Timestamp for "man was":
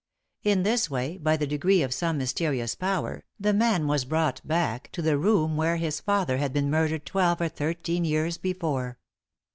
3.53-4.03